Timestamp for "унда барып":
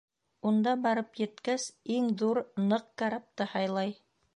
0.51-1.21